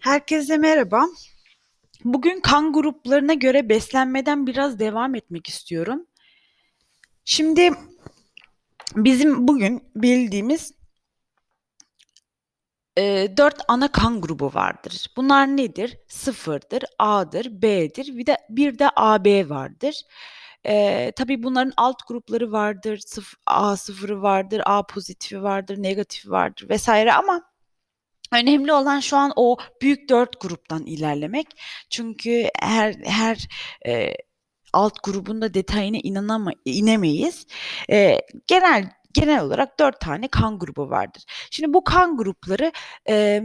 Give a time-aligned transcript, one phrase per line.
[0.00, 1.06] Herkese merhaba.
[2.04, 6.06] Bugün kan gruplarına göre beslenmeden biraz devam etmek istiyorum.
[7.24, 7.70] Şimdi
[8.96, 10.72] bizim bugün bildiğimiz
[12.98, 15.10] e, dört ana kan grubu vardır.
[15.16, 15.98] Bunlar nedir?
[16.08, 20.02] Sıfırdır, A'dır, B'dir, bir de bir de AB vardır.
[20.64, 22.98] E, tabii bunların alt grupları vardır.
[22.98, 27.49] Sıf A sıfırı vardır, A pozitifi vardır, negatifi vardır vesaire ama
[28.32, 31.46] Önemli olan şu an o büyük dört gruptan ilerlemek.
[31.90, 33.48] Çünkü her her
[33.86, 34.14] e,
[34.72, 37.46] alt grubunda detayına inanama, inemeyiz.
[37.90, 41.24] E, genel genel olarak dört tane kan grubu vardır.
[41.50, 42.72] Şimdi bu kan grupları
[43.08, 43.42] e,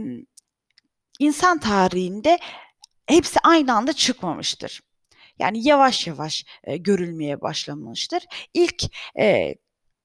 [1.18, 2.38] insan tarihinde
[3.06, 4.80] hepsi aynı anda çıkmamıştır.
[5.38, 8.22] Yani yavaş yavaş e, görülmeye başlamıştır.
[8.54, 8.82] İlk
[9.20, 9.54] e,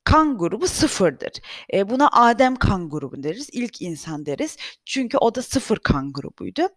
[0.03, 1.31] kan grubu sıfırdır.
[1.73, 3.49] E, buna Adem kan grubu deriz.
[3.51, 4.57] İlk insan deriz.
[4.85, 6.67] Çünkü o da sıfır kan grubuydu.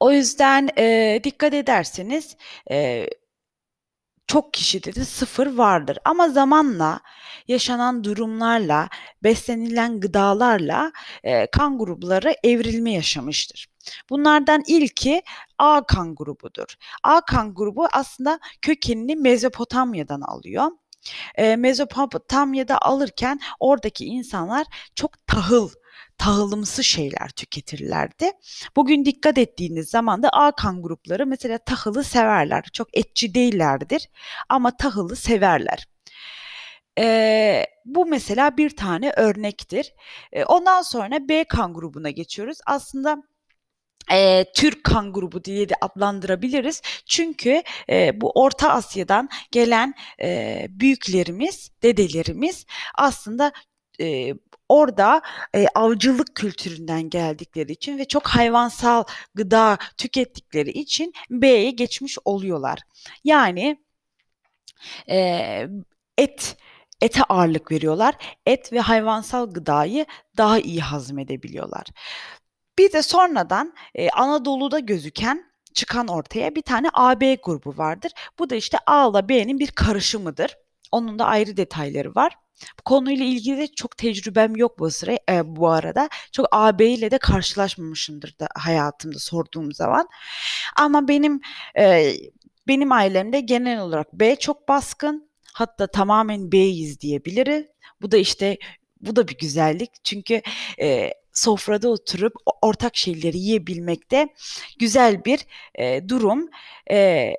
[0.00, 2.36] O yüzden e, dikkat ederseniz
[2.70, 3.06] e,
[4.26, 5.98] çok kişide de sıfır vardır.
[6.04, 7.00] Ama zamanla
[7.48, 8.88] yaşanan durumlarla,
[9.22, 10.92] beslenilen gıdalarla
[11.24, 13.66] e, kan grupları evrilme yaşamıştır.
[14.10, 15.22] Bunlardan ilki
[15.58, 16.74] A kan grubudur.
[17.02, 20.70] A kan grubu aslında kökenini Mezopotamya'dan alıyor.
[21.34, 25.70] E, Mezopotamya'da alırken oradaki insanlar çok tahıl
[26.18, 28.30] tahılımsı şeyler tüketirlerdi.
[28.76, 32.64] Bugün dikkat ettiğiniz zaman da A kan grupları mesela tahılı severler.
[32.72, 34.08] Çok etçi değillerdir
[34.48, 35.86] ama tahılı severler.
[36.98, 39.94] Ee, bu mesela bir tane örnektir.
[40.32, 42.58] Ee, ondan sonra B kan grubuna geçiyoruz.
[42.66, 43.22] Aslında
[44.12, 46.82] e, Türk kan grubu diye de adlandırabiliriz.
[47.06, 53.52] Çünkü e, bu Orta Asya'dan gelen e, büyüklerimiz, dedelerimiz aslında
[54.00, 54.34] e,
[54.68, 55.22] orada
[55.54, 62.78] e, avcılık kültüründen geldikleri için ve çok hayvansal gıda tükettikleri için B'ye geçmiş oluyorlar.
[63.24, 63.76] Yani
[65.10, 65.68] e,
[66.18, 66.56] et
[67.00, 68.14] ete ağırlık veriyorlar.
[68.46, 70.06] Et ve hayvansal gıdayı
[70.36, 71.86] daha iyi hazmedebiliyorlar.
[72.78, 78.12] Bir de sonradan e, Anadolu'da gözüken çıkan ortaya bir tane AB grubu vardır.
[78.38, 80.56] Bu da işte A ile B'nin bir karışımıdır.
[80.92, 82.36] Onun da ayrı detayları var.
[82.78, 86.08] Bu konuyla ilgili de çok tecrübem yok bu sıra e, bu arada.
[86.32, 90.08] Çok AB ile de karşılaşmamışımdır da hayatımda sorduğum zaman.
[90.76, 91.40] Ama benim
[91.78, 92.12] e,
[92.68, 95.30] benim ailemde genel olarak B çok baskın.
[95.52, 97.66] Hatta tamamen B'yiz diyebiliriz.
[98.02, 98.58] Bu da işte
[99.00, 99.90] bu da bir güzellik.
[100.04, 100.42] Çünkü
[100.80, 104.28] e, sofrada oturup ortak şeyleri yiyebilmekte
[104.78, 105.40] güzel bir
[105.74, 106.48] e, durum.
[106.90, 107.32] E,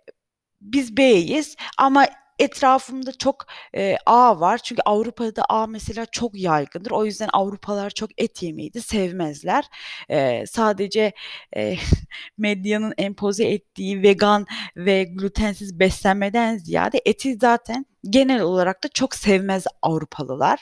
[0.61, 2.07] biz B'yiz ama
[2.39, 4.57] etrafımda çok e, A var.
[4.57, 6.91] Çünkü Avrupa'da A mesela çok yaygındır.
[6.91, 9.65] O yüzden Avrupalılar çok et yemeyi de sevmezler.
[10.09, 11.11] E, sadece
[11.55, 11.75] e,
[12.37, 19.65] medyanın empoze ettiği vegan ve glutensiz beslenmeden ziyade eti zaten genel olarak da çok sevmez
[19.81, 20.59] Avrupalılar.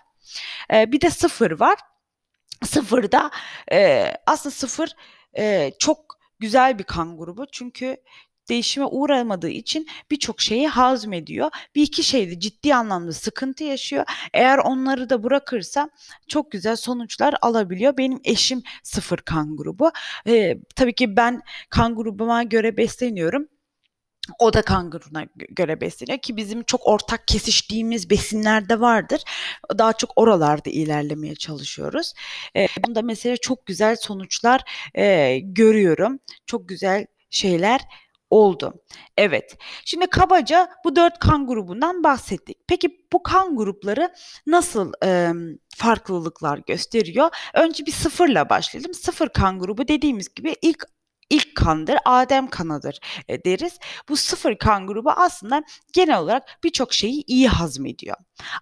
[0.73, 1.75] E, bir de sıfır var.
[2.63, 3.31] Sıfırda
[3.71, 4.89] e, aslında sıfır
[5.37, 7.97] e, çok güzel bir kan grubu çünkü
[8.49, 11.51] değişime uğramadığı için birçok şeyi hazmediyor.
[11.75, 14.05] Bir iki şeyde ciddi anlamda sıkıntı yaşıyor.
[14.33, 15.89] Eğer onları da bırakırsa
[16.27, 17.97] çok güzel sonuçlar alabiliyor.
[17.97, 19.91] Benim eşim sıfır kan grubu.
[20.27, 23.47] Ee, tabii ki ben kan grubuma göre besleniyorum.
[24.39, 29.23] O da kanguruna göre besleniyor ki bizim çok ortak kesiştiğimiz besinler de vardır.
[29.77, 32.13] Daha çok oralarda ilerlemeye çalışıyoruz.
[32.55, 34.61] E, bunda mesela çok güzel sonuçlar
[34.95, 36.19] e, görüyorum.
[36.45, 37.81] Çok güzel şeyler
[38.29, 38.73] oldu.
[39.17, 39.57] Evet.
[39.85, 42.57] Şimdi kabaca bu dört kan grubundan bahsettik.
[42.67, 44.13] Peki bu kan grupları
[44.47, 45.31] nasıl e,
[45.75, 47.29] farklılıklar gösteriyor?
[47.53, 48.93] Önce bir sıfırla başlayalım.
[48.93, 50.85] Sıfır kan grubu dediğimiz gibi ilk
[51.29, 53.79] ilk kandır, Adem kanıdır e, deriz.
[54.09, 55.63] Bu sıfır kan grubu aslında
[55.93, 58.17] genel olarak birçok şeyi iyi hazmediyor.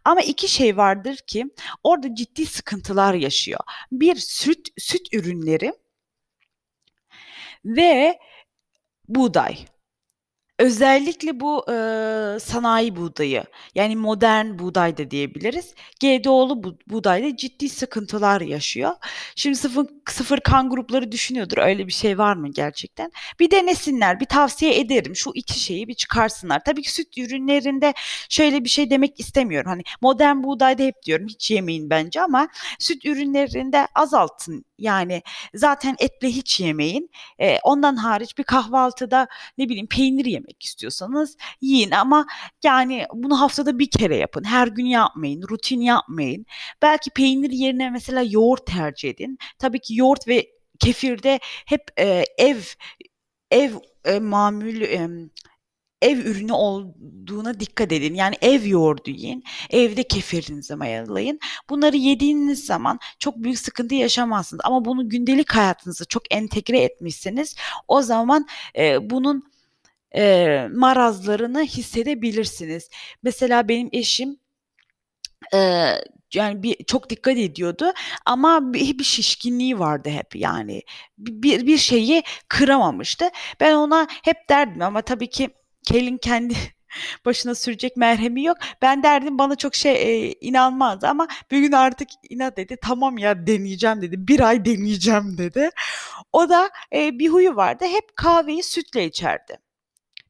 [0.06, 1.46] Ama iki şey vardır ki
[1.84, 3.60] orada ciddi sıkıntılar yaşıyor.
[3.92, 5.74] Bir süt süt ürünleri
[7.66, 8.20] ve
[9.08, 9.66] buğday.
[10.64, 13.44] Özellikle bu, eee, sanayi buğdayı,
[13.76, 15.74] yani modern buğday da diyebiliriz.
[16.00, 18.92] GDO'lu bu buğdayda ciddi sıkıntılar yaşıyor.
[19.36, 23.12] Şimdi sıfır sıfır kan grupları düşünüyordur, öyle bir şey var mı gerçekten?
[23.40, 25.16] Bir denesinler, bir tavsiye ederim.
[25.16, 26.62] Şu iki şeyi bir çıkarsınlar.
[26.66, 27.94] Tabii ki süt ürünlerinde
[28.30, 29.70] şöyle bir şey demek istemiyorum.
[29.72, 32.48] Hani modern buğdayda hep diyorum hiç yemeyin bence ama
[32.80, 34.66] süt ürünlerinde azaltın.
[34.84, 35.22] Yani
[35.54, 37.10] zaten etle hiç yemeyin.
[37.40, 39.28] Eee, ondan hariç bir kahvaltıda
[39.58, 42.26] ne bileyim peynir yemek istiyorsanız yiyin ama
[42.64, 44.44] yani bunu haftada bir kere yapın.
[44.44, 46.46] Her gün yapmayın, rutin yapmayın.
[46.82, 49.38] Belki peynir yerine mesela yoğurt tercih edin.
[49.60, 50.48] Tabii ki yoğurt ve
[50.80, 52.58] kefirde hep e, ev
[53.52, 53.72] ev
[54.06, 55.10] e, mamül e,
[56.04, 58.14] ev ürünü olduğuna dikkat edin.
[58.14, 59.44] Yani ev yoğurdu yiyin.
[59.70, 61.40] Evde kefirinizi mayalayın.
[61.70, 64.62] Bunları yediğiniz zaman çok büyük sıkıntı yaşamazsınız.
[64.64, 67.56] Ama bunu gündelik hayatınıza çok entegre etmişseniz
[67.88, 68.48] o zaman
[68.78, 69.44] e, bunun
[70.16, 72.90] e, marazlarını hissedebilirsiniz.
[73.24, 74.38] Mesela benim eşim
[75.54, 75.90] e,
[76.34, 77.94] yani bir çok dikkat ediyordu
[78.26, 80.82] ama bir, bir şişkinliği vardı hep yani
[81.18, 83.30] bir, bir şeyi kıramamıştı.
[83.60, 85.50] Ben ona hep derdim ama tabii ki
[85.86, 86.56] Kelin kendi
[87.26, 88.58] başına sürecek merhemi yok.
[88.82, 92.78] Ben derdim bana çok şey e, inanmazdı ama bir gün artık inat dedi.
[92.82, 94.28] Tamam ya deneyeceğim dedi.
[94.28, 95.70] Bir ay deneyeceğim dedi.
[96.34, 97.86] O da e, bir huyu vardı.
[97.86, 99.63] Hep kahveyi sütle içerdi.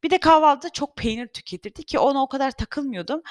[0.03, 3.21] Bir de kahvaltıda çok peynir tüketirdi ki ona o kadar takılmıyordum.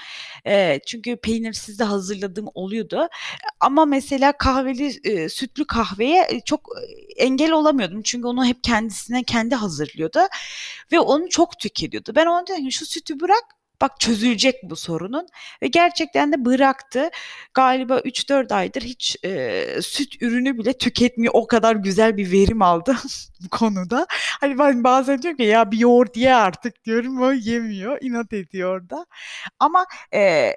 [0.46, 3.08] E, çünkü peynirsiz de hazırladığım oluyordu.
[3.60, 6.69] Ama mesela kahveli, e, sütlü kahveye çok
[7.16, 8.02] engel olamıyordum.
[8.02, 10.20] Çünkü onu hep kendisine kendi hazırlıyordu
[10.92, 12.12] ve onu çok tüketiyordu.
[12.14, 13.44] Ben ona dedim şu sütü bırak
[13.82, 15.26] bak çözülecek bu sorunun
[15.62, 17.11] ve gerçekten de bıraktı.
[17.55, 21.34] Galiba 3-4 aydır hiç e, süt ürünü bile tüketmiyor.
[21.37, 22.96] O kadar güzel bir verim aldı
[23.44, 24.06] bu konuda.
[24.40, 27.99] Hani ben bazen diyorum ki ya bir yoğurt ye artık diyorum o yemiyor.
[28.00, 29.06] inat ediyor da.
[29.58, 30.52] Ama e,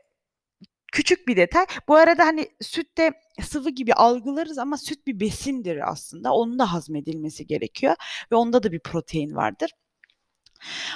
[0.94, 1.66] küçük bir detay.
[1.88, 3.12] Bu arada hani sütte
[3.44, 6.33] sıvı gibi algılarız ama süt bir besindir aslında.
[6.33, 7.95] Onun da hazmedilmesi gerekiyor
[8.31, 9.72] ve onda da bir protein vardır.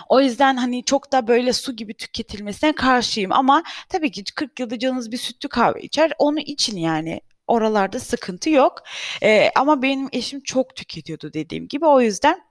[0.10, 4.80] O yüzden hani çok da böyle su gibi tüketilmesine karşıyım ama tabii ki 40 yılda
[4.80, 6.12] canınız bir sütlü kahve içer.
[6.20, 8.84] Onu için yani oralarda sıkıntı yok.
[9.24, 12.42] Ee, ama benim eşim çok tüketiyordu dediğim gibi o yüzden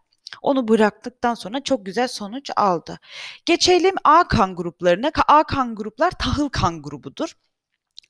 [0.42, 2.98] onu bıraktıktan sonra çok güzel sonuç aldı.
[3.46, 5.10] Geçelim A kan gruplarına.
[5.28, 7.34] A kan gruplar tahıl kan grubudur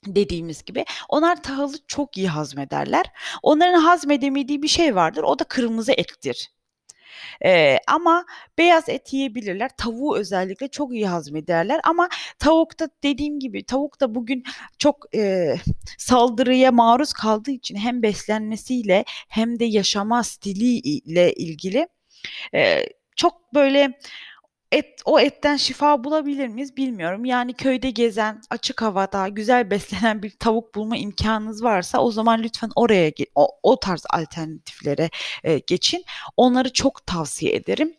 [0.06, 0.85] dediğimiz gibi.
[1.09, 3.06] Onlar tahılı çok iyi hazmederler.
[3.43, 5.23] Onların hazmedemediği bir şey vardır.
[5.23, 6.51] O da kırmızı ettir.
[7.44, 8.25] Ee, ama
[8.59, 9.70] beyaz et yiyebilirler.
[9.76, 11.81] Tavuğu özellikle çok iyi hazmederler.
[11.85, 14.44] Ama tavukta dediğim gibi tavuk da bugün
[14.79, 15.55] çok e,
[15.99, 21.88] saldırıya maruz kaldığı için hem beslenmesiyle hem de yaşama stiliyle ilgili
[22.55, 22.87] e,
[23.17, 23.99] çok böyle
[24.73, 27.25] et o etten şifa bulabilir miyiz bilmiyorum.
[27.25, 32.70] Yani köyde gezen, açık havada güzel beslenen bir tavuk bulma imkanınız varsa o zaman lütfen
[32.76, 35.11] oraya o, o tarz alternatiflere
[35.44, 36.05] e, geçin.
[36.37, 37.98] Onları çok tavsiye ederim.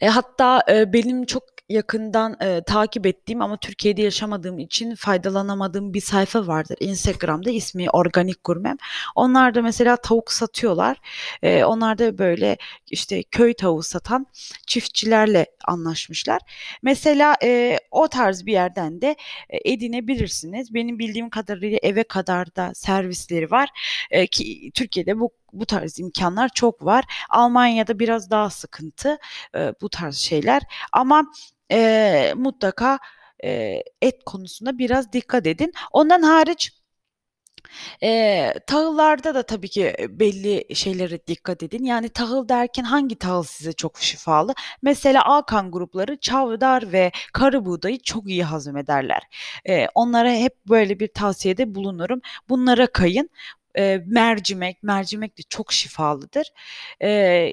[0.00, 6.00] E, hatta e, benim çok yakından e, takip ettiğim ama Türkiye'de yaşamadığım için faydalanamadığım bir
[6.00, 8.76] sayfa vardır Instagram'da ismi Organik Gurmem.
[9.14, 10.96] Onlar da mesela tavuk satıyorlar.
[11.42, 12.56] E, onlar da böyle
[12.90, 14.26] işte köy tavuğu satan
[14.66, 16.40] çiftçilerle anlaşmışlar.
[16.82, 19.16] Mesela e, o tarz bir yerden de
[19.50, 20.74] e, edinebilirsiniz.
[20.74, 23.68] Benim bildiğim kadarıyla eve kadar da servisleri var.
[24.10, 25.30] E, ki Türkiye'de bu
[25.60, 27.04] bu tarz imkanlar çok var.
[27.30, 29.18] Almanya'da biraz daha sıkıntı
[29.54, 30.62] e, bu tarz şeyler.
[30.92, 31.24] Ama
[31.72, 32.98] e, mutlaka
[33.44, 35.72] e, et konusunda biraz dikkat edin.
[35.92, 36.72] Ondan hariç
[38.02, 41.84] e, tahıllarda da tabii ki belli şeylere dikkat edin.
[41.84, 44.54] Yani tahıl derken hangi tahıl size çok şifalı?
[44.82, 49.22] Mesela Alkan grupları çavdar ve karı buğdayı çok iyi hazmederler.
[49.68, 52.20] E, onlara hep böyle bir tavsiyede bulunurum.
[52.48, 53.30] Bunlara kayın.
[53.78, 56.46] E, mercimek, mercimek de çok şifalıdır.
[57.02, 57.52] E,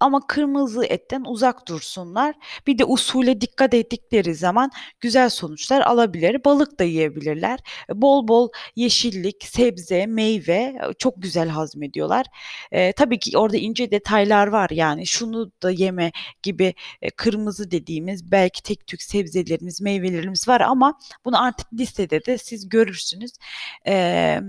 [0.00, 2.34] ama kırmızı etten uzak dursunlar.
[2.66, 6.44] Bir de usule dikkat ettikleri zaman güzel sonuçlar alabilir.
[6.44, 7.58] Balık da yiyebilirler.
[7.94, 12.26] Bol bol yeşillik, sebze, meyve e, çok güzel hazmediyorlar.
[12.72, 16.12] E, tabii ki orada ince detaylar var yani şunu da yeme
[16.42, 22.38] gibi e, kırmızı dediğimiz belki tek tük sebzelerimiz, meyvelerimiz var ama bunu artık listede de
[22.38, 23.32] siz görürsünüz.
[23.86, 24.40] Eee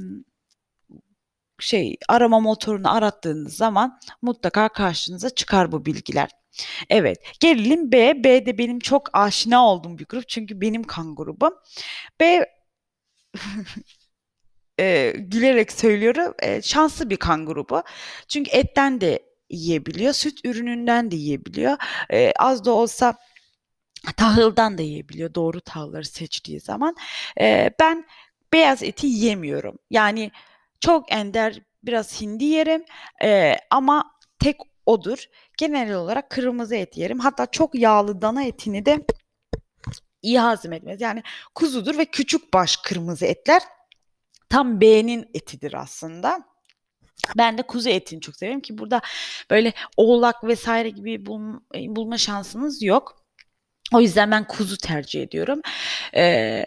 [1.63, 6.29] şey arama motorunu arattığınız zaman mutlaka karşınıza çıkar bu bilgiler.
[6.89, 8.23] Evet, gelelim B.
[8.23, 11.53] B de benim çok aşina olduğum bir grup çünkü benim kan grubum.
[12.19, 12.45] B
[14.79, 17.83] e, gülerek söylüyorum e, şanslı bir kan grubu.
[18.27, 21.77] Çünkü etten de yiyebiliyor, süt ürününden de yiyebiliyor.
[22.13, 23.17] E, az da olsa
[24.17, 26.95] tahıldan da yiyebiliyor doğru tahılları seçtiği zaman.
[27.41, 28.05] E, ben
[28.53, 29.79] beyaz eti yemiyorum.
[29.89, 30.31] Yani
[30.79, 32.85] çok ender biraz hindi yerim
[33.23, 34.55] e, ama tek
[34.85, 35.25] odur.
[35.57, 37.19] Genel olarak kırmızı et yerim.
[37.19, 39.05] Hatta çok yağlı dana etini de
[40.21, 41.01] iyi hazmetmez.
[41.01, 41.23] Yani
[41.55, 43.61] kuzudur ve küçük baş kırmızı etler
[44.49, 46.43] tam B'nin etidir aslında.
[47.37, 49.01] Ben de kuzu etini çok severim ki burada
[49.49, 53.25] böyle oğlak vesaire gibi bulma, bulma şansınız yok.
[53.93, 55.61] O yüzden ben kuzu tercih ediyorum.
[56.15, 56.65] Ee,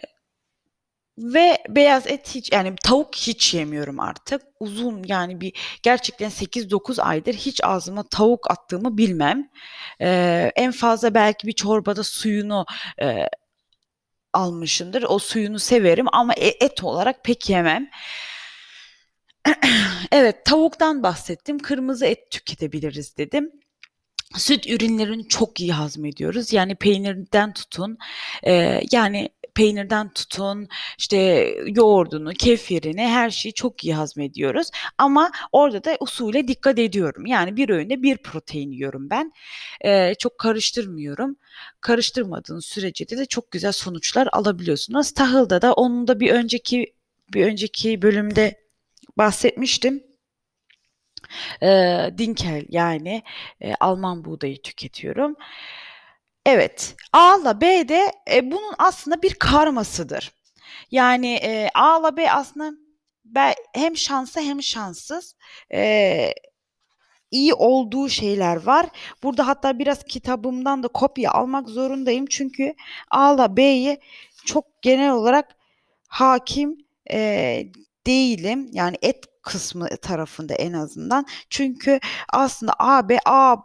[1.17, 4.41] Ve beyaz et hiç yani tavuk hiç yemiyorum artık.
[4.59, 5.53] Uzun yani bir
[5.83, 9.49] gerçekten 8-9 aydır hiç ağzıma tavuk attığımı bilmem.
[9.99, 12.65] Eee, en fazla belki bir çorbada suyunu,
[13.01, 13.29] eee,
[14.33, 15.03] almışımdır.
[15.09, 17.89] O suyunu severim ama e et olarak pek yemem.
[20.11, 21.59] Evet, tavuktan bahsettim.
[21.59, 23.51] Kırmızı et tüketebiliriz dedim.
[24.37, 26.53] Süt ürünlerini çok iyi hazmediyoruz.
[26.53, 27.97] Yani peynirden tutun,
[28.45, 30.67] eee, yani peynirden tutun,
[30.97, 31.17] işte
[31.75, 34.67] yoğurdunu, kefirini, her şeyi çok iyi hazmediyoruz.
[34.97, 37.25] Ama orada da usule dikkat ediyorum.
[37.25, 39.31] Yani bir öğünde bir protein yiyorum ben.
[39.85, 41.35] Eee, çok karıştırmıyorum.
[41.81, 45.11] Karıştırmadığınız sürece de çok güzel sonuçlar alabiliyorsunuz.
[45.11, 46.93] Tahılda da onun da bir önceki
[47.33, 48.59] bir önceki bölümde
[49.17, 50.03] bahsetmiştim.
[51.61, 53.23] Eee, Dinkel yani
[53.61, 55.35] eee, Alman buğdayı tüketiyorum.
[56.45, 60.31] Evet, A'la B de e, bunun aslında bir karmasıdır.
[60.91, 62.75] Yani e, A'la B aslında
[63.73, 65.35] hem şanslı hem şanssız.
[65.73, 66.33] E,
[67.31, 68.85] iyi olduğu şeyler var.
[69.23, 72.25] Burada hatta biraz kitabımdan da kopya almak zorundayım.
[72.25, 72.73] Çünkü
[73.11, 73.99] A'la B'yi
[74.45, 75.55] çok genel olarak
[76.07, 76.77] hakim
[77.11, 77.67] e,
[78.07, 78.69] değilim.
[78.71, 81.25] Yani et kısmı tarafında en azından.
[81.49, 81.99] Çünkü
[82.33, 83.55] aslında A, B, A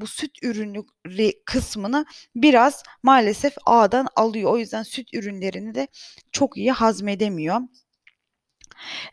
[0.00, 0.84] bu süt ürünü
[1.44, 4.52] kısmını biraz maalesef A'dan alıyor.
[4.52, 5.88] O yüzden süt ürünlerini de
[6.32, 7.60] çok iyi hazmedemiyor.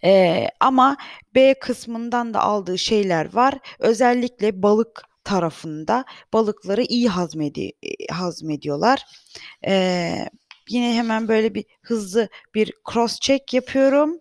[0.04, 0.98] Ee, ama
[1.36, 3.60] B kısmından da aldığı şeyler var.
[3.80, 7.72] Özellikle balık tarafında balıkları iyi hazmedi
[8.12, 9.06] hazmediyorlar.
[9.68, 10.30] Ee,
[10.70, 14.20] yine hemen böyle bir hızlı bir cross check yapıyorum.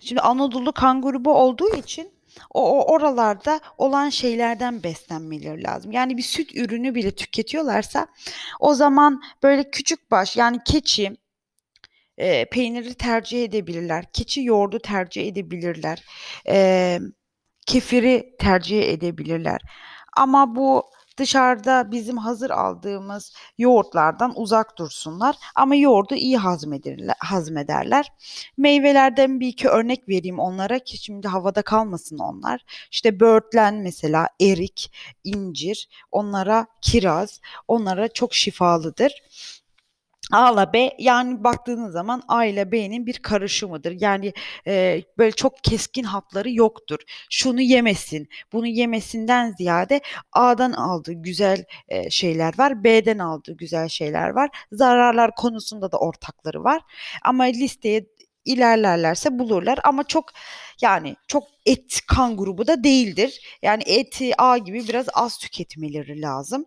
[0.00, 2.19] Şimdi Anadolu kan grubu olduğu için
[2.50, 5.92] o, oralarda olan şeylerden beslenmeleri lazım.
[5.92, 8.06] Yani bir süt ürünü bile tüketiyorlarsa
[8.60, 11.16] o zaman böyle küçük baş yani keçi
[12.18, 14.04] e, peyniri tercih edebilirler.
[14.12, 16.04] Keçi yoğurdu tercih edebilirler.
[16.48, 16.98] E,
[17.66, 19.60] kefiri tercih edebilirler.
[20.16, 20.90] Ama bu
[21.20, 25.36] dışarıda bizim hazır aldığımız yoğurtlardan uzak dursunlar.
[25.54, 27.16] Ama yoğurdu iyi hazmederler.
[27.18, 28.12] hazmederler.
[28.56, 32.64] Meyvelerden bir iki örnek vereyim onlara ki şimdi havada kalmasın onlar.
[32.90, 34.92] İşte böğürtlen mesela, erik,
[35.24, 39.12] incir, onlara kiraz, onlara çok şifalıdır.
[40.32, 43.96] A ile B yani baktığınız zaman A ile B'nin bir karışımıdır.
[44.00, 44.32] Yani
[44.66, 46.98] e, böyle çok keskin hatları yoktur.
[47.30, 50.00] Şunu yemesin, bunu yemesinden ziyade
[50.32, 54.50] A'dan aldığı güzel e, şeyler var, B'den aldığı güzel şeyler var.
[54.72, 56.82] Zararlar konusunda da ortakları var.
[57.24, 58.06] Ama listeye
[58.44, 60.24] ilerlerlerse bulurlar ama çok
[60.82, 63.58] yani çok et kan grubu da değildir.
[63.62, 66.66] Yani eti A gibi biraz az tüketmeleri lazım.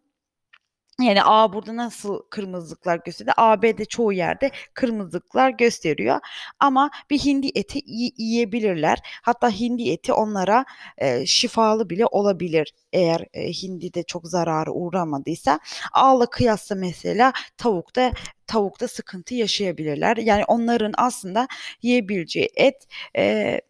[1.01, 3.33] Yani A burada nasıl kırmızılıklar gösteriyor?
[3.37, 6.19] AB'de çoğu yerde kırmızılıklar gösteriyor.
[6.59, 7.79] Ama bir hindi eti
[8.17, 8.99] yiyebilirler.
[9.21, 10.65] Hatta hindi eti onlara
[10.97, 12.73] e, şifalı bile olabilir.
[12.93, 15.59] Eğer e, hindi de çok zararı uğramadıysa.
[15.93, 18.11] A'la kıyasla mesela tavukta
[18.47, 20.17] tavukta sıkıntı yaşayabilirler.
[20.17, 21.47] Yani onların aslında
[21.81, 23.61] yiyebileceği et e,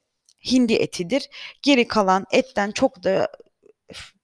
[0.51, 1.29] hindi etidir.
[1.61, 3.29] Geri kalan etten çok da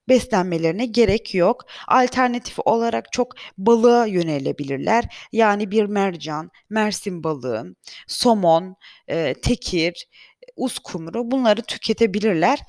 [0.10, 1.66] beslenmelerine gerek yok.
[1.88, 5.06] Alternatif olarak çok balığa yönelebilirler.
[5.32, 7.76] Yani bir mercan, mersin balığı,
[8.08, 8.76] somon,
[9.08, 10.08] e, tekir,
[10.56, 12.60] uskumru bunları tüketebilirler.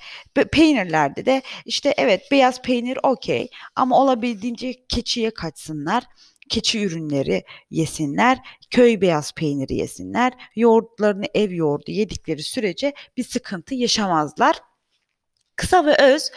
[0.53, 6.05] Peynirlerde de işte evet beyaz peynir okey ama olabildiğince keçiye kaçsınlar
[6.51, 8.39] keçi ürünleri yesinler,
[8.71, 14.57] köy beyaz peyniri yesinler, yoğurtlarını ev yoğurdu yedikleri sürece bir sıkıntı yaşamazlar.
[15.57, 16.31] Kısa ve öz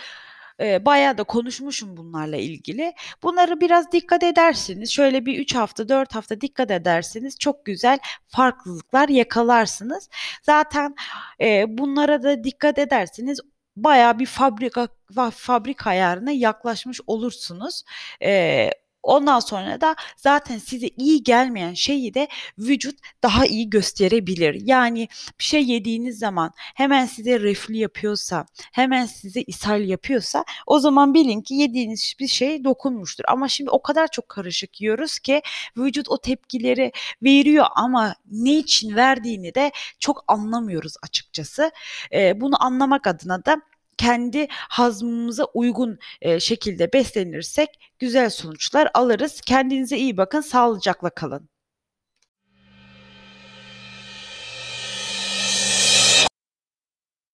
[0.60, 2.94] e, bayağı da konuşmuşum bunlarla ilgili.
[3.24, 4.92] Bunları biraz dikkat edersiniz.
[4.92, 10.10] Şöyle bir 3 hafta 4 hafta dikkat ederseniz çok güzel farklılıklar yakalarsınız.
[10.42, 10.96] Zaten
[11.42, 13.40] e, bunlara da dikkat ederseniz
[13.76, 14.88] bayağı bir fabrika
[15.32, 17.84] fabrika ayarına yaklaşmış olursunuz.
[18.22, 18.70] E,
[19.04, 24.62] Ondan sonra da zaten size iyi gelmeyen şeyi de vücut daha iyi gösterebilir.
[24.66, 25.08] Yani
[25.40, 31.42] bir şey yediğiniz zaman hemen size reflü yapıyorsa, hemen size ishal yapıyorsa o zaman bilin
[31.42, 33.24] ki yediğiniz bir şey dokunmuştur.
[33.28, 35.42] Ama şimdi o kadar çok karışık yiyoruz ki
[35.78, 36.92] vücut o tepkileri
[37.24, 41.72] veriyor ama ne için verdiğini de çok anlamıyoruz açıkçası.
[42.14, 43.62] Ee, bunu anlamak adına da
[43.98, 47.70] kendi hazmımıza uygun e, şekilde beslenirsek
[48.00, 49.42] güzel sonuçlar alırız.
[49.42, 51.53] Kendinize iyi bakın, sağlıcakla kalın.